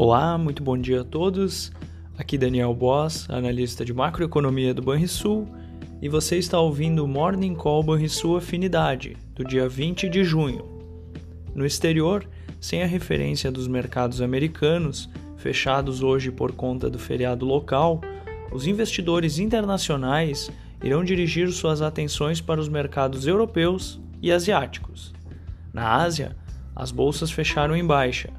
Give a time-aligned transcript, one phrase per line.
[0.00, 1.72] Olá, muito bom dia a todos.
[2.16, 5.48] Aqui Daniel Boss, analista de macroeconomia do Banrisul,
[6.00, 10.64] e você está ouvindo o Morning Call Banrisul Afinidade, do dia 20 de junho.
[11.52, 12.24] No exterior,
[12.60, 18.00] sem a referência dos mercados americanos, fechados hoje por conta do feriado local,
[18.52, 20.48] os investidores internacionais
[20.80, 25.12] irão dirigir suas atenções para os mercados europeus e asiáticos.
[25.72, 26.36] Na Ásia,
[26.76, 28.30] as bolsas fecharam em baixa,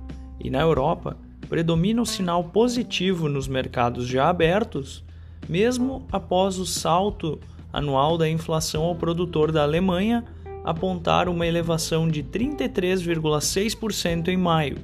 [0.41, 1.17] e na Europa,
[1.49, 5.03] predomina o sinal positivo nos mercados já abertos,
[5.47, 7.39] mesmo após o salto
[7.73, 10.23] anual da inflação ao produtor da Alemanha
[10.63, 14.77] apontar uma elevação de 33,6% em maio,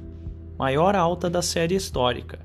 [0.58, 2.40] maior alta da série histórica.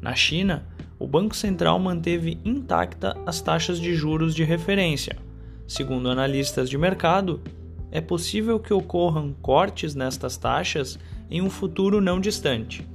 [0.00, 0.66] Na China,
[0.98, 5.18] o Banco Central manteve intacta as taxas de juros de referência.
[5.66, 7.42] Segundo analistas de mercado,
[7.90, 10.98] é possível que ocorram cortes nestas taxas
[11.30, 12.90] em um futuro não distante.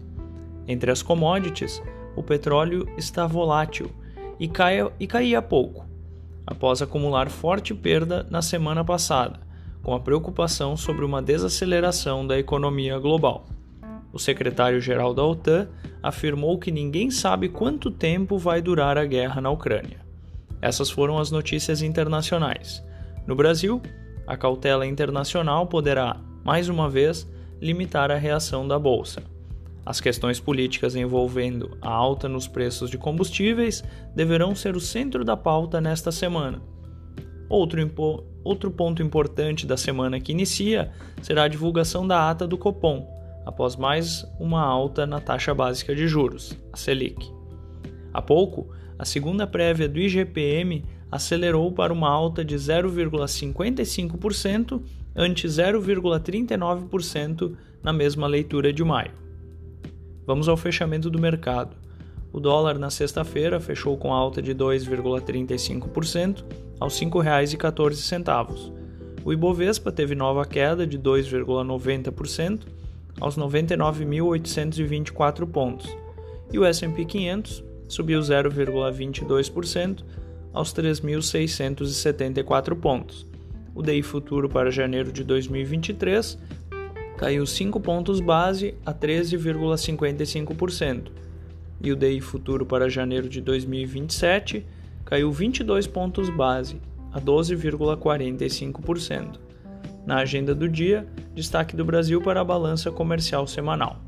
[0.68, 1.82] Entre as commodities,
[2.16, 3.90] o petróleo está volátil
[4.40, 5.86] e, caia, e caía pouco,
[6.46, 9.40] após acumular forte perda na semana passada,
[9.82, 13.45] com a preocupação sobre uma desaceleração da economia global.
[14.12, 15.70] O secretário-geral da OTAN
[16.02, 20.00] afirmou que ninguém sabe quanto tempo vai durar a guerra na Ucrânia.
[20.62, 22.84] Essas foram as notícias internacionais.
[23.26, 23.82] No Brasil,
[24.26, 27.30] a cautela internacional poderá, mais uma vez,
[27.62, 29.23] limitar a reação da bolsa.
[29.88, 33.82] As questões políticas envolvendo a alta nos preços de combustíveis
[34.14, 36.62] deverão ser o centro da pauta nesta semana.
[37.48, 37.80] Outro,
[38.44, 43.08] outro ponto importante da semana que inicia será a divulgação da ata do Copom,
[43.46, 47.32] após mais uma alta na taxa básica de juros, a Selic.
[48.14, 54.82] Há pouco, a segunda prévia do IGPM acelerou para uma alta de 0,55%
[55.16, 59.27] ante 0,39% na mesma leitura de maio.
[60.28, 61.78] Vamos ao fechamento do mercado.
[62.33, 66.43] O dólar na sexta-feira fechou com alta de 2,35%
[66.77, 68.73] aos R$ 5,14.
[69.23, 72.64] O Ibovespa teve nova queda de 2,90%
[73.21, 75.87] aos 99.824 pontos.
[76.52, 80.04] E o S&P 500 subiu 0,22%
[80.52, 83.26] aos 3.674 pontos.
[83.73, 86.37] O DI futuro para janeiro de 2023
[87.17, 91.08] caiu 5 pontos base a 13,55%,
[91.82, 94.64] e o DI futuro para janeiro de 2027
[95.04, 96.80] caiu 22 pontos base
[97.11, 99.39] a 12,45%.
[100.05, 103.99] Na agenda do dia, destaque do Brasil para a balança comercial semanal.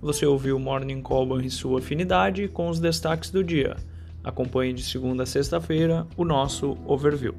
[0.00, 3.76] Você ouviu o Morning Call e sua afinidade com os destaques do dia.
[4.22, 7.34] Acompanhe de segunda a sexta-feira o nosso overview.